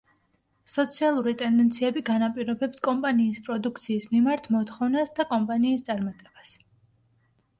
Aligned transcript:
სოციალური 0.75 1.33
ტენდენციები 1.41 2.01
განაპირობებს 2.07 2.81
კომპანიის 2.87 3.41
პროდუქციის 3.49 4.09
მიმართ 4.15 4.49
მოთხოვნას 4.55 5.13
და 5.19 5.27
კომპანიის 5.35 5.85
წარმატებას. 5.91 6.55